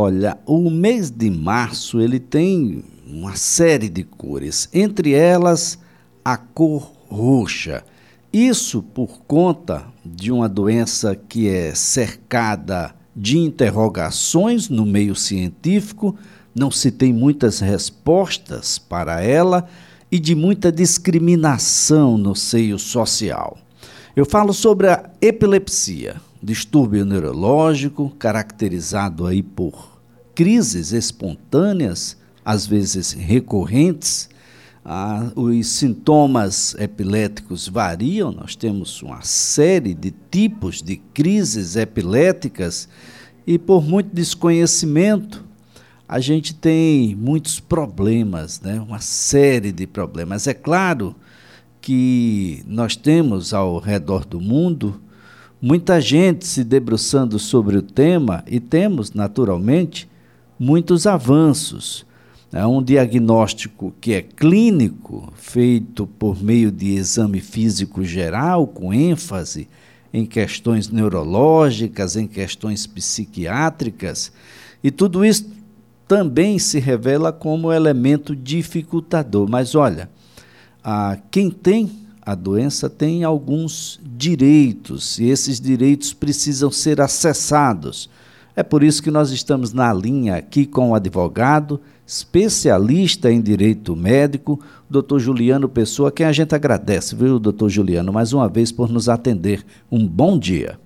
[0.00, 5.76] Olha, o mês de março ele tem uma série de cores, entre elas
[6.24, 7.82] a cor roxa.
[8.32, 16.14] Isso por conta de uma doença que é cercada de interrogações no meio científico,
[16.54, 19.68] não se tem muitas respostas para ela
[20.12, 23.58] e de muita discriminação no seio social.
[24.14, 29.87] Eu falo sobre a epilepsia, distúrbio neurológico caracterizado aí por
[30.38, 34.30] crises espontâneas, às vezes recorrentes.
[34.84, 42.88] Ah, os sintomas epiléticos variam, nós temos uma série de tipos de crises epiléticas
[43.44, 45.44] e por muito desconhecimento
[46.08, 48.80] a gente tem muitos problemas, né?
[48.80, 50.46] uma série de problemas.
[50.46, 51.16] É claro
[51.80, 55.00] que nós temos ao redor do mundo
[55.60, 60.08] muita gente se debruçando sobre o tema e temos, naturalmente,
[60.58, 62.06] muitos avanços.
[62.52, 69.68] É um diagnóstico que é clínico, feito por meio de exame físico geral, com ênfase
[70.12, 74.32] em questões neurológicas, em questões psiquiátricas,
[74.82, 75.50] e tudo isso
[76.06, 79.46] também se revela como elemento dificultador.
[79.48, 80.08] Mas olha,
[80.82, 81.90] a, quem tem
[82.28, 88.10] a doença tem alguns direitos e esses direitos precisam ser acessados.
[88.58, 93.94] É por isso que nós estamos na linha aqui com o advogado, especialista em direito
[93.94, 94.58] médico,
[94.90, 99.08] doutor Juliano Pessoa, quem a gente agradece, viu, doutor Juliano, mais uma vez por nos
[99.08, 99.60] atender.
[99.92, 100.76] Um bom dia.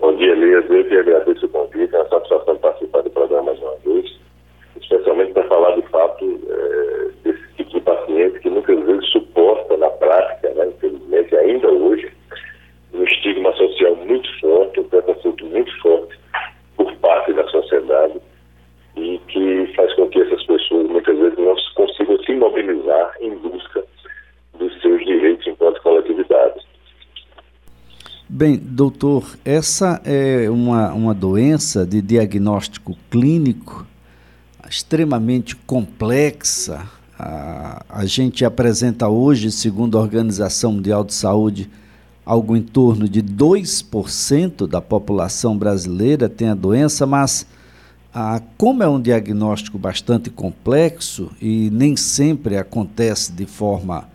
[0.00, 0.68] Bom dia, Elias.
[0.68, 4.18] Eu que agradeço o convite, é uma satisfação participar do programa mais uma vez,
[4.82, 9.88] especialmente para falar do fato é, desse tipo de paciente que muitas vezes suporta na
[9.88, 12.10] prática, né, infelizmente, ainda hoje,
[12.92, 16.24] um estigma social muito forte, um preconceito muito forte
[16.76, 18.20] por parte da sociedade
[18.96, 23.84] e que faz com que essas pessoas muitas vezes não consigam se mobilizar em busca
[24.58, 26.60] dos seus direitos enquanto coletividade.
[28.28, 33.86] Bem, doutor, essa é uma, uma doença de diagnóstico clínico
[34.68, 36.82] extremamente complexa.
[37.16, 41.70] A, a gente apresenta hoje, segundo a Organização Mundial de Saúde,
[42.26, 47.46] algo em torno de 2% da população brasileira tem a doença, mas
[48.58, 54.08] como é um diagnóstico bastante complexo e nem sempre acontece de forma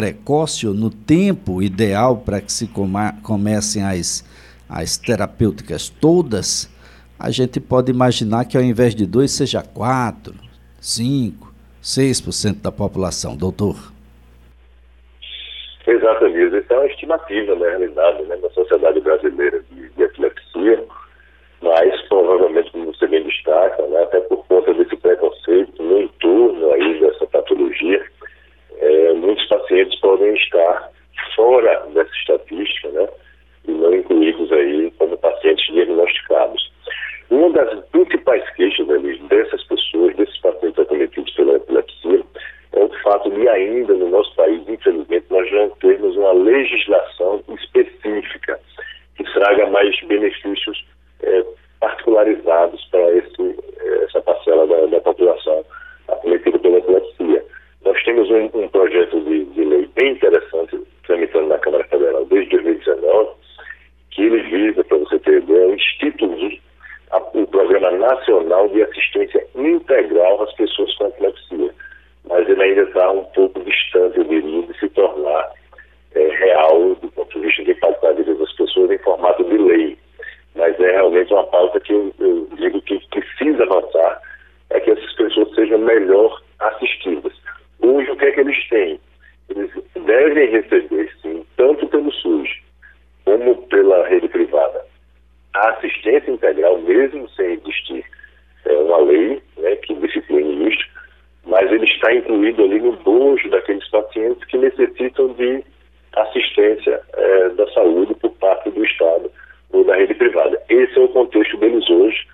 [0.00, 2.70] precoce ou no tempo ideal para que se
[3.22, 4.24] comecem as,
[4.66, 6.74] as terapêuticas todas,
[7.18, 10.32] a gente pode imaginar que ao invés de 2 seja 4,
[10.80, 11.52] 5,
[11.82, 13.76] 6% da população, doutor.
[15.86, 20.82] Exatamente, isso é uma estimativa na realidade né, da sociedade brasileira de, de epilepsia,
[21.60, 27.00] mas provavelmente, como você bem destaca, né, até por conta desse preconceito no entorno aí
[27.00, 28.02] dessa patologia,
[28.78, 30.90] é, muitos pacientes podem estar
[31.34, 33.08] fora dessa estatística, né,
[33.66, 36.70] e não incluídos aí como pacientes diagnosticados.
[37.30, 42.22] Uma das principais queixas ali dessas pessoas, desses pacientes acometidos pela epilepsia,
[42.72, 48.58] é o fato de ainda no nosso país, infelizmente, nós não temos uma legislação específica
[49.16, 50.84] que traga mais benefícios
[51.22, 51.44] é,
[51.80, 53.56] particularizados para esse,
[54.04, 55.64] essa parcela da, da, população
[56.08, 57.44] acometida pela epilepsia.
[57.84, 62.50] Nós temos um, um projeto de, de, lei bem interessante tramitando na Câmara Federal desde
[62.50, 63.30] 2019,
[64.10, 66.60] que ele visa, para você ter ideia, instituir
[67.10, 67.90] a, o Programa
[68.68, 71.74] De Assistência Integral às Pessoas com Epilepsia
[72.30, 75.50] mas ele ainda está um pouco distante, eu diria, de se tornar
[76.14, 79.58] é, real do ponto de vista de qualidade de vida das pessoas em formato de
[79.58, 79.98] lei.
[80.54, 84.22] Mas é realmente uma pauta que eu, eu digo que precisa avançar,
[84.70, 87.32] é que essas pessoas sejam melhor assistidas.
[87.80, 89.00] Hoje, o que é que eles têm?
[89.48, 92.48] Eles devem receber, sim, tanto pelo SUS
[93.24, 94.84] como pela rede privada,
[95.54, 98.04] a assistência integral, mesmo sem existir
[98.70, 100.84] é, uma lei né, que discipline isso,
[101.44, 105.64] mas ele está incluído ali no bojo daqueles pacientes que necessitam de
[106.16, 109.30] assistência é, da saúde por parte do Estado
[109.72, 110.60] ou da rede privada.
[110.68, 112.26] Esse é o contexto deles hoje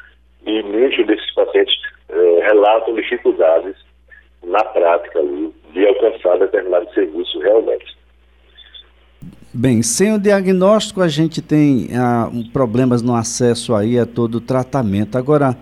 [0.47, 1.75] e muitos desses pacientes
[2.09, 3.75] é, relatam dificuldades
[4.45, 7.97] na prática ali, de alcançar determinado serviço realmente.
[9.53, 14.41] Bem, sem o diagnóstico a gente tem ah, problemas no acesso aí a todo o
[14.41, 15.17] tratamento.
[15.17, 15.57] Agora,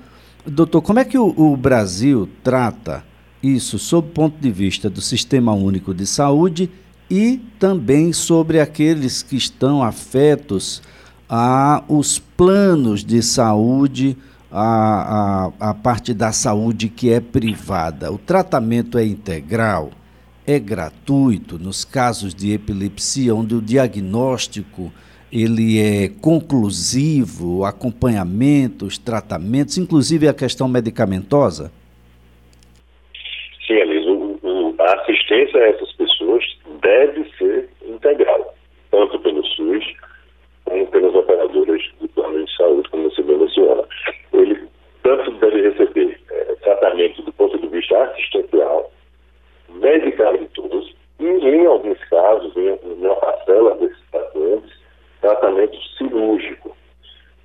[0.47, 3.05] doutor, como é que o, o Brasil trata
[3.43, 6.71] isso sob o ponto de vista do Sistema Único de Saúde
[7.11, 10.83] e também sobre aqueles que estão afetos
[11.29, 14.17] a os planos de saúde
[14.51, 18.13] a, a, a parte da saúde que é privada.
[18.13, 19.91] O tratamento é integral,
[20.47, 24.93] é gratuito nos casos de epilepsia, onde o diagnóstico
[25.35, 31.73] ele é conclusivo, o acompanhamento, os tratamentos, inclusive a questão medicamentosa?
[33.67, 34.11] Sim, Elisa,
[34.79, 36.45] a assistência a essas pessoas
[36.81, 38.55] deve ser integral,
[38.93, 39.85] tanto pelo SUS
[40.67, 43.83] como pelas operadoras do plano de saúde, como você bem menciona.
[44.33, 44.69] Ele
[45.03, 48.93] tanto deve receber é, tratamento do ponto de vista assistencial,
[49.69, 54.85] medicamentoso e, em alguns casos, em uma parcela desses pacientes,
[55.25, 56.77] tratamento cirúrgico.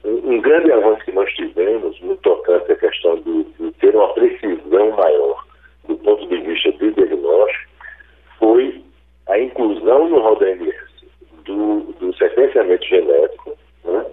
[0.04, 4.14] Um, um grande avanço que nós tivemos no tocante à questão de, de ter uma
[4.14, 5.46] precisão maior
[5.88, 7.70] do ponto de vista de diagnóstico
[8.38, 8.84] foi
[9.28, 10.90] a inclusão no RODMS
[11.46, 14.06] do, do sequenciamento genético, né,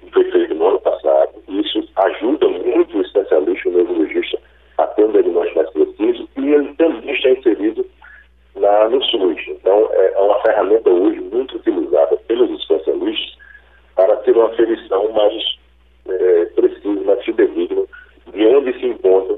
[0.00, 1.30] que foi feito no ano passado.
[1.48, 4.38] Isso ajuda muito o especialista, o neurologista,
[4.78, 7.86] a ter um diagnóstico mais preciso e ele também está inserido
[8.56, 9.40] na, no SUS.
[9.48, 13.36] Então, é, é uma ferramenta hoje muito utilizada pelos especialistas
[13.94, 15.58] para ter uma aferição mais
[16.08, 17.82] é, precisa, mais fidedigna
[18.32, 19.36] de onde se encontra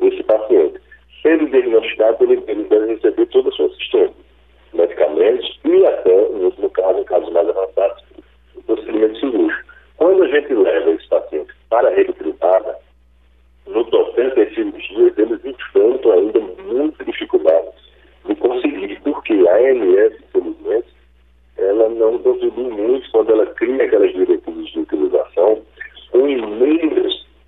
[0.00, 0.80] esse paciente.
[1.22, 4.14] Sendo diagnosticado, ele, ele deve receber toda a sua assistência,
[4.72, 8.02] medicamentos e até, no último caso, em casos mais avançados,
[8.56, 9.72] o procedimento cirúrgico.
[9.96, 12.76] Quando a gente leva esse paciente para a rede privada,
[13.66, 17.68] no tocante às cirurgias, eles enfrentam ainda muita dificuldade
[18.26, 20.88] de conseguir, porque a ANS, infelizmente,
[21.56, 25.62] ela não contribui muito quando ela cria aquelas diretrizes de utilização
[26.10, 26.28] com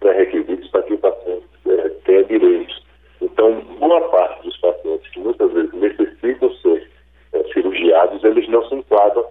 [0.05, 2.83] pré-requisitos para que o paciente é, tenha direitos.
[3.23, 6.91] Então, boa parte dos pacientes que muitas vezes necessitam ser
[7.33, 9.25] é, cirurgiados, eles não se enquadram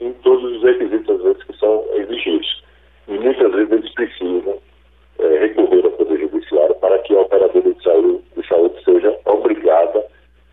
[0.00, 2.62] em todos os requisitos, às vezes, que são exigidos.
[3.08, 4.58] E muitas vezes eles precisam
[5.18, 10.06] é, recorrer ao Poder Judiciário para que a operadora de saúde, de saúde seja obrigada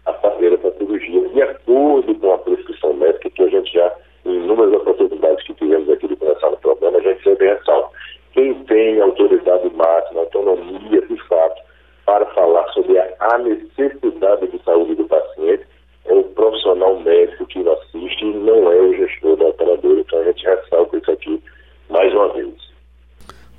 [0.05, 3.93] a fazer essa cirurgia de acordo com a prescrição médica, que a gente já,
[4.25, 7.89] em inúmeras oportunidades que tivemos aqui de começar no programa, a gente sempre ressalta.
[8.35, 11.61] Quem tem autoridade máxima, autonomia de fato,
[12.05, 15.65] para falar sobre a necessidade de saúde do paciente
[16.03, 20.01] é o profissional médico que o assiste e não é o gestor da operadora.
[20.01, 21.41] Então a gente ressalta isso aqui
[21.89, 22.53] mais uma vez.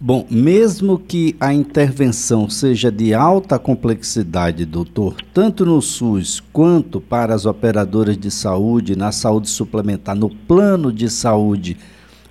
[0.07, 7.35] Bom, mesmo que a intervenção seja de alta complexidade, doutor, tanto no SUS quanto para
[7.35, 11.77] as operadoras de saúde, na saúde suplementar, no plano de saúde,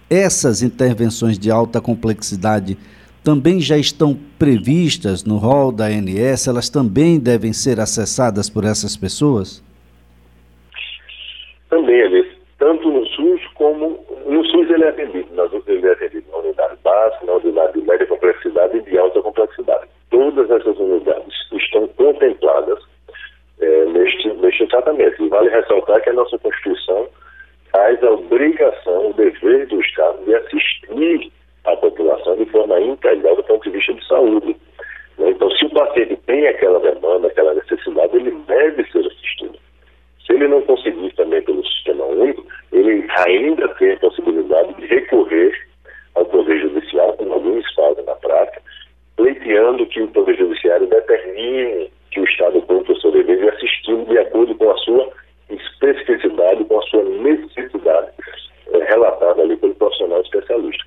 [0.10, 2.78] essas intervenções de alta complexidade
[3.22, 6.48] também já estão previstas no rol da ANS?
[6.48, 9.62] Elas também devem ser acessadas por essas pessoas?
[11.70, 12.38] Também, Alice.
[12.58, 14.00] Tanto no SUS como.
[14.30, 17.86] No SUS ele é atendido, outras ele é atendido na unidade básica, na unidade de
[17.86, 19.88] média complexidade e de alta complexidade.
[20.12, 22.80] Todas essas unidades estão contempladas
[23.60, 25.24] é, neste, neste tratamento.
[25.24, 27.08] E vale ressaltar que a nossa Constituição
[27.72, 31.32] faz a obrigação, o dever do Estado de assistir
[31.66, 34.56] a população de forma integral do ponto de vista de saúde.
[35.18, 35.32] Né?
[35.32, 39.58] Então, se o paciente tem aquela demanda, aquela necessidade, ele deve ser assistido.
[40.26, 45.54] Se ele não conseguir também pelo sistema único, ele ainda tem a possibilidade de recorrer
[46.16, 48.62] ao Poder Judiciário, como alguns fazem na prática,
[49.18, 54.06] pleiteando que o Poder Judiciário determine que o Estado cumpra o seu dever de assisti-lo
[54.06, 55.12] de acordo com a sua
[55.50, 58.12] especificidade, com a sua necessidade
[58.74, 60.86] é, relatada ali pelo profissional especialista.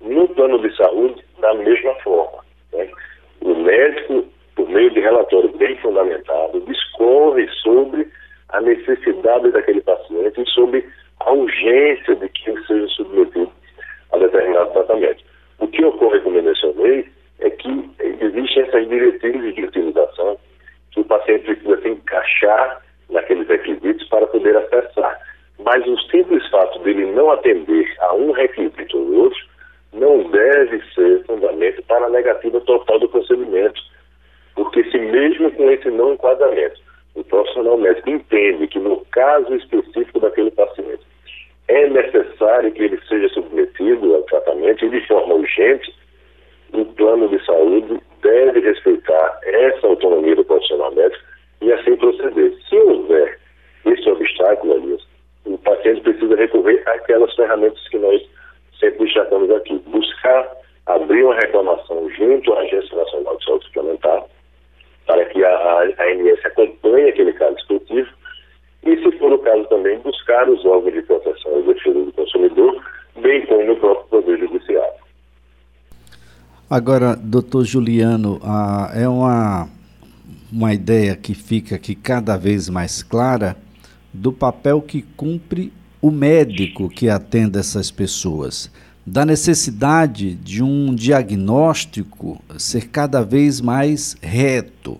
[0.00, 2.38] No plano de saúde, da mesma forma.
[2.72, 2.90] Né?
[3.42, 4.24] O médico,
[4.56, 8.10] por meio de relatório bem fundamentado, discorre sobre
[8.50, 10.86] a necessidade daquele paciente e sobre
[11.20, 13.50] a urgência de que ele seja submetido
[14.12, 15.24] a determinado tratamento.
[15.58, 17.08] O que ocorre, como eu mencionei,
[17.40, 20.38] é que existem essas diretrizes de utilização
[20.90, 25.20] que o paciente precisa se encaixar naqueles requisitos para poder acessar.
[25.58, 29.40] Mas o simples fato dele não atender a um requisito ou outro
[29.92, 33.80] não deve ser fundamento para a negativa total do procedimento.
[34.54, 36.80] Porque se mesmo com esse não enquadramento,
[37.14, 41.04] o profissional médico entende que no caso específico daquele paciente
[41.68, 45.94] é necessário que ele seja submetido ao tratamento e de forma urgente,
[46.72, 51.22] o plano de saúde deve respeitar essa autonomia do profissional médico
[51.60, 52.52] e assim proceder.
[52.68, 53.38] Se houver
[53.86, 55.02] esse obstáculo, Elias,
[55.44, 58.20] o paciente precisa recorrer àquelas ferramentas que nós
[58.80, 60.50] sempre destacamos aqui, buscar
[60.86, 64.24] abrir uma reclamação junto à Agência Nacional de Saúde Suplementar,
[65.06, 68.18] para que a, ANS acompanhe aquele caso específico,
[68.84, 72.82] e, se for o caso também, buscar os órgãos de proteção e defesa do consumidor,
[73.16, 75.03] bem como o próprio Poder Judiciário.
[76.68, 79.68] Agora, doutor Juliano, ah, é uma,
[80.50, 83.54] uma ideia que fica aqui cada vez mais clara
[84.10, 88.70] do papel que cumpre o médico que atende essas pessoas,
[89.06, 94.98] da necessidade de um diagnóstico ser cada vez mais reto,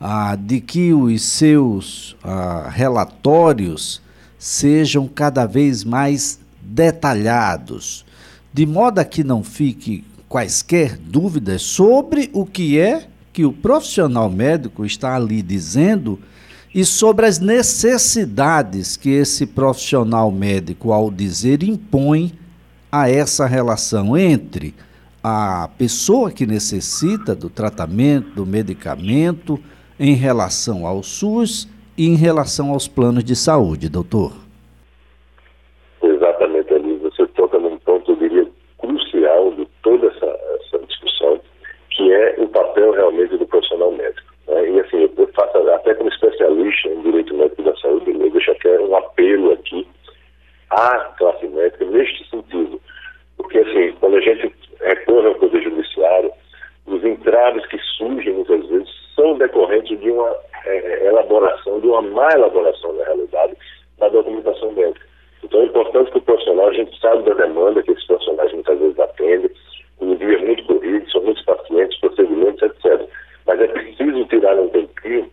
[0.00, 4.02] ah, de que os seus ah, relatórios
[4.36, 8.04] sejam cada vez mais detalhados,
[8.52, 10.04] de modo que não fique
[10.36, 16.18] quaisquer dúvidas sobre o que é que o profissional médico está ali dizendo
[16.74, 22.34] e sobre as necessidades que esse profissional médico, ao dizer, impõe
[22.92, 24.74] a essa relação entre
[25.24, 29.58] a pessoa que necessita do tratamento, do medicamento,
[29.98, 31.66] em relação ao SUS
[31.96, 34.34] e em relação aos planos de saúde, doutor?
[36.02, 38.46] Exatamente, ali você toca num ponto, eu diria,
[38.78, 41.40] crucial de toda essa, essa discussão,
[41.90, 44.26] que é o papel realmente do profissional médico.
[44.48, 44.70] Né?
[44.70, 48.80] E assim, eu faço até como especialista em direito médico da saúde, eu deixo até
[48.80, 49.86] um apelo aqui
[50.70, 52.80] à classe médica neste sentido.
[53.36, 56.32] Porque assim, quando a gente recorre ao Poder Judiciário,
[56.86, 62.28] os entraves que surgem muitas vezes são decorrentes de uma é, elaboração, de uma má
[62.32, 63.54] elaboração na realidade
[63.98, 65.06] da documentação médica.
[65.42, 68.78] Então é importante que o profissional, a gente sabe da demanda que esses profissionais muitas
[68.78, 69.50] vezes atendem,
[69.98, 73.08] o dia é muito corrido, são muitos pacientes, procedimentos, etc.
[73.46, 75.30] Mas é preciso tirar um tempinho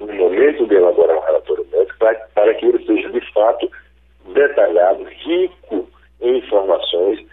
[0.00, 3.70] no momento de elaborar um relatório médico para, para que ele seja de fato
[4.32, 5.88] detalhado, rico
[6.20, 7.24] em informações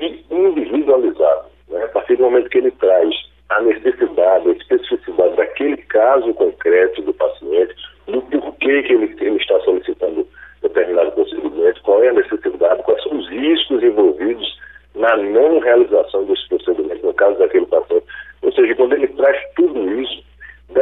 [0.00, 1.48] e individualizado.
[1.68, 1.84] Né?
[1.84, 3.14] A partir do momento que ele traz
[3.48, 7.74] a necessidade, a especificidade daquele caso concreto do paciente,
[8.06, 10.26] do porquê que ele, ele está solicitando
[10.62, 14.58] determinado procedimento, qual é a necessidade, quais são os riscos envolvidos
[14.94, 18.06] na não realização desse procedimento, no caso daquele paciente.
[18.42, 20.22] Ou seja, quando ele traz tudo isso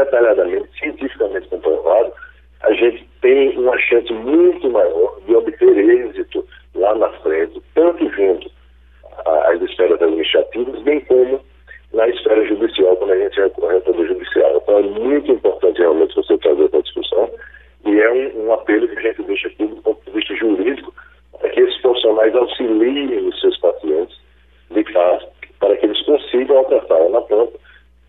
[0.04, 2.12] detalhadamente, cientificamente comprovado,
[2.62, 8.50] a gente tem uma chance muito maior de obter êxito lá na frente, tanto junto
[9.25, 11.40] às esferas administrativas, bem como
[11.92, 14.59] na esfera judicial, quando a gente recorre ao Poder Judiciário.
[14.59, 17.30] Então é muito importante realmente você trazer essa discussão
[17.85, 20.95] e é um, um apelo que a gente deixa aqui do ponto de vista jurídico
[21.38, 24.19] para que esses profissionais auxiliem os seus pacientes
[24.71, 25.26] de fato,
[25.59, 27.59] para que eles consigam alcançar na ponta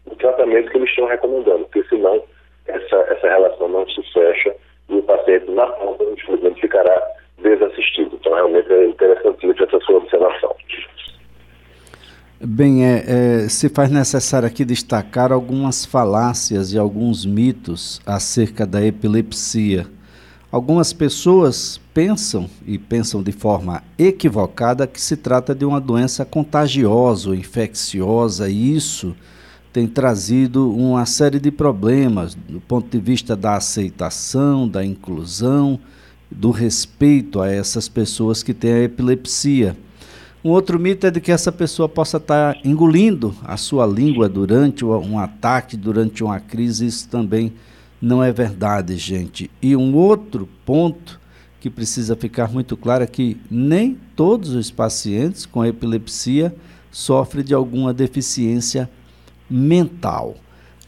[0.05, 2.23] o tratamento que eles estão recomendando, porque senão
[2.67, 4.55] essa, essa relação não se fecha
[4.89, 7.01] e o paciente na ponta, infelizmente, ficará
[7.43, 8.17] desassistido.
[8.19, 10.55] Então, realmente é interessantíssima essa sua observação.
[12.43, 13.03] Bem, é,
[13.43, 19.85] é, se faz necessário aqui destacar algumas falácias e alguns mitos acerca da epilepsia.
[20.51, 27.29] Algumas pessoas pensam, e pensam de forma equivocada, que se trata de uma doença contagiosa
[27.29, 29.15] ou infecciosa, e isso
[29.71, 35.79] tem trazido uma série de problemas do ponto de vista da aceitação, da inclusão,
[36.31, 39.77] do respeito a essas pessoas que têm a epilepsia.
[40.43, 44.83] Um outro mito é de que essa pessoa possa estar engolindo a sua língua durante
[44.83, 46.87] um ataque, durante uma crise.
[46.87, 47.53] Isso também
[48.01, 49.51] não é verdade, gente.
[49.61, 51.19] E um outro ponto
[51.59, 56.55] que precisa ficar muito claro é que nem todos os pacientes com epilepsia
[56.89, 58.89] sofrem de alguma deficiência
[59.47, 60.35] mental.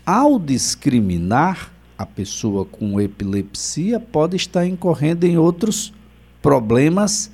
[0.03, 5.93] Ao discriminar a pessoa com epilepsia, pode estar incorrendo em outros
[6.41, 7.31] problemas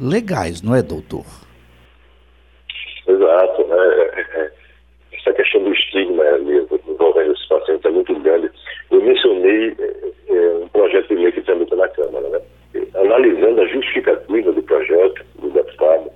[0.00, 1.24] legais, não é, doutor?
[3.06, 3.64] Exato.
[3.64, 3.76] Né?
[3.76, 4.52] É, é,
[5.12, 6.24] essa questão do estigma
[6.88, 8.50] envolvendo esses pacientes é muito grande.
[8.90, 9.76] Eu mencionei
[10.28, 12.40] é, um projeto de lei que tramita na Câmara, né?
[12.94, 16.10] Analisando a justificativa do projeto do deputado,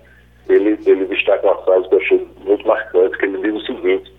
[0.49, 4.13] ele, ele destaca uma frase que eu achei muito marcante, que ele diz o seguinte,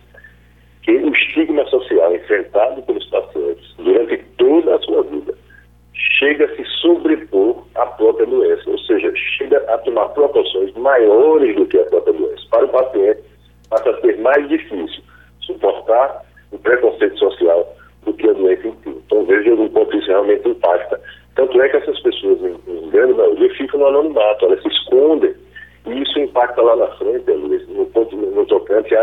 [0.83, 5.33] que o estigma social enfrentado pelos pacientes durante toda a sua vida
[6.19, 11.65] chega a se sobrepor à própria doença, ou seja, chega a tomar proporções maiores do
[11.65, 12.43] que a própria doença.
[12.49, 13.21] Para o paciente,
[13.69, 15.03] passa a ser mais difícil
[15.41, 18.89] suportar o preconceito social do que a doença em si.
[19.05, 20.99] Então, veja o quanto isso realmente impacta.
[21.35, 25.33] Tanto é que essas pessoas, em, em grande maioria, ficam no anonimato, elas se escondem.
[25.85, 28.95] E isso impacta lá na frente, Luiz, no, ponto, no tocante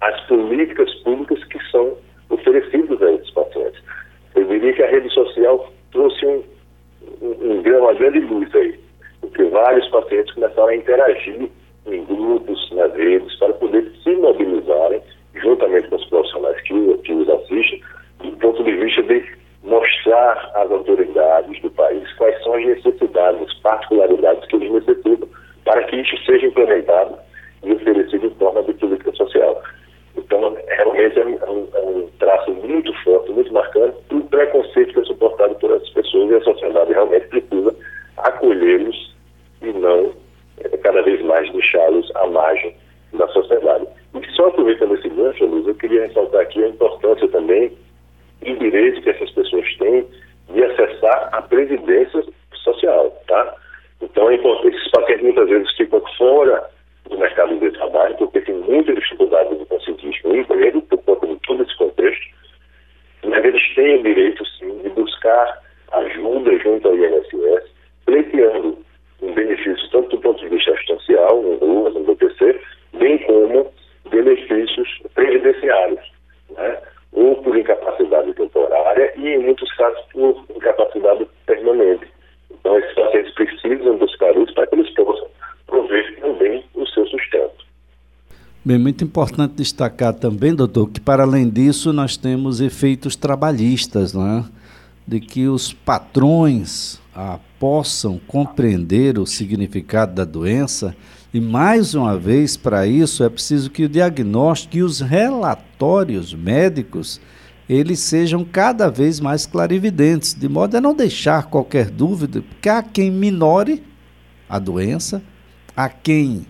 [0.00, 1.96] às políticas públicas que são
[2.28, 3.82] oferecidas a esses pacientes.
[4.34, 6.44] Eu diria que a rede social trouxe um,
[7.22, 8.78] um, uma grande luz aí,
[9.22, 11.50] porque vários pacientes começaram a interagir
[11.86, 15.00] em grupos, nas redes, para poder se mobilizarem,
[15.36, 17.82] juntamente com os profissionais que, que os assistem,
[18.22, 19.24] do ponto de vista de
[19.64, 25.28] mostrar às autoridades do país quais são as necessidades, as particularidades que eles necessitam,
[25.64, 27.18] para que isso seja implementado
[27.62, 29.62] e oferecido em forma de política social.
[30.16, 33.19] Então, realmente é um, é um é traço muito forte
[88.70, 94.24] Bem, muito importante destacar também, doutor, que para além disso nós temos efeitos trabalhistas, não
[94.24, 94.44] é?
[95.04, 100.94] De que os patrões ah, possam compreender o significado da doença
[101.34, 107.20] e mais uma vez para isso é preciso que o diagnóstico e os relatórios médicos
[107.68, 112.84] eles sejam cada vez mais clarividentes, de modo a não deixar qualquer dúvida, porque há
[112.84, 113.82] quem minore
[114.48, 115.20] a doença,
[115.76, 116.46] há quem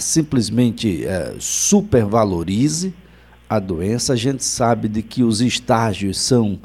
[0.00, 2.94] simplesmente eh, supervalorize
[3.48, 4.12] a doença.
[4.12, 6.58] A gente sabe de que os estágios são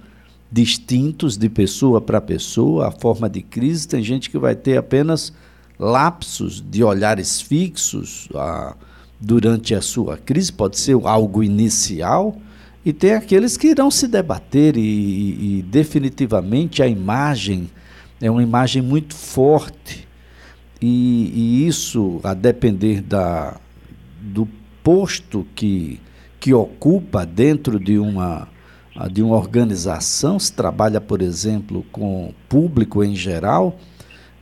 [0.52, 3.88] distintos de pessoa para pessoa, a forma de crise.
[3.88, 5.34] Tem gente que vai ter apenas
[5.80, 8.76] lapsos de olhares fixos ah,
[9.20, 12.38] durante a sua crise, pode ser algo inicial
[12.86, 17.70] e tem aqueles que irão se debater, e, e definitivamente a imagem
[18.22, 20.08] é uma imagem muito forte.
[20.86, 23.56] E, e, isso, a depender da,
[24.20, 24.46] do
[24.84, 25.98] posto que,
[26.42, 28.50] que ocupa dentro de uma,
[29.10, 33.80] de uma organização, se trabalha, por exemplo, com público em geral,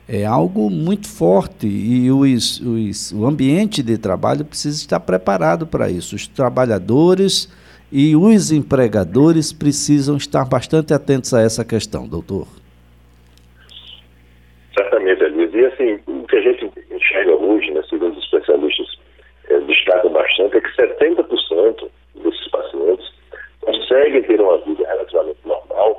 [0.08, 5.88] é algo muito forte e os, os, o ambiente de trabalho precisa estar preparado para
[5.88, 6.16] isso.
[6.16, 7.48] Os trabalhadores
[7.92, 12.48] e os empregadores precisam estar bastante atentos a essa questão, doutor.
[14.74, 15.41] Certamente, Elias.
[15.52, 18.98] E assim, o que a gente enxerga hoje, né, segundo os especialistas
[19.48, 23.12] é, destacam bastante, é que 70% desses pacientes
[23.60, 25.98] conseguem ter uma vida relativamente normal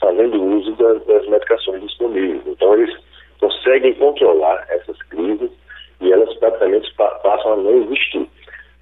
[0.00, 2.42] fazendo uso das, das medicações disponíveis.
[2.46, 2.94] Então, eles
[3.40, 5.50] conseguem controlar essas crises
[6.00, 8.28] e elas praticamente passam a não existir.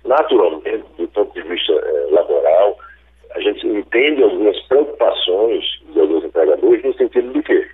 [0.04, 2.76] Naturalmente, do ponto de vista eh, laboral,
[3.34, 7.66] a gente entende algumas preocupações de alguns empregadores no sentido de que,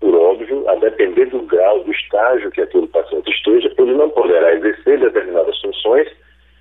[0.00, 4.54] por óbvio, a depender do grau, do estágio que aquele paciente esteja, ele não poderá
[4.54, 6.08] exercer determinadas funções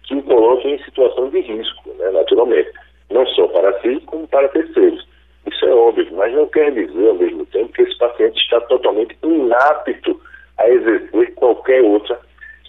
[0.04, 2.72] que o coloquem em situação de risco, né, naturalmente,
[3.12, 5.06] não só para si, como para terceiros.
[5.46, 9.16] Isso é óbvio, mas não quer dizer, ao mesmo tempo, que esse paciente está totalmente
[9.24, 10.20] inapto
[10.58, 12.20] a exercer qualquer outra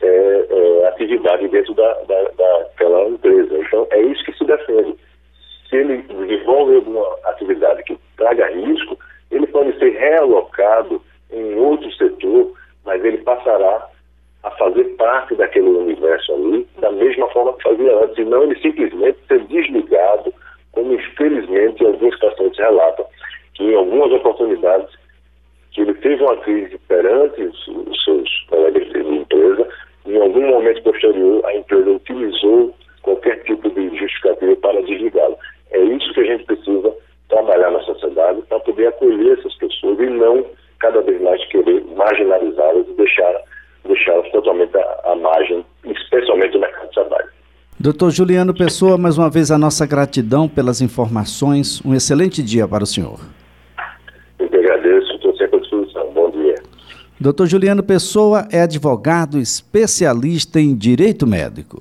[0.03, 3.57] é, é, atividade dentro da, da, daquela empresa.
[3.57, 4.95] Então, é isso que se defende.
[5.71, 8.99] Se ele desenvolve alguma atividade que traga risco,
[9.31, 11.01] ele pode ser realocado
[11.33, 12.53] em outro setor,
[12.85, 13.89] mas ele passará
[14.43, 18.61] a fazer parte daquele universo ali da mesma forma que fazia antes, e não ele
[18.61, 20.33] simplesmente ser desligado,
[20.77, 23.07] como infelizmente alguns pacientes relatam,
[23.55, 24.95] que em algumas oportunidades
[25.73, 29.69] que ele teve uma crise perante os, os seus colegas de empresa,
[30.05, 35.39] em algum momento posterior, a empresa utilizou qualquer tipo de justificativa para desligá-lo.
[35.71, 36.95] É isso que a gente precisa
[37.31, 40.45] trabalhar na sociedade para poder acolher essas pessoas e não
[40.79, 43.35] cada vez mais querer marginalizá-las e deixar
[43.87, 47.31] deixá-las totalmente à, à margem, especialmente no mercado de trabalho.
[47.87, 51.81] Doutor Juliano Pessoa, mais uma vez a nossa gratidão pelas informações.
[51.85, 53.21] Um excelente dia para o senhor.
[54.41, 56.13] Eu que agradeço, estou sempre à disposição.
[56.13, 56.57] Bom dia.
[57.21, 61.76] Doutor Juliano Pessoa é advogado especialista em direito médico.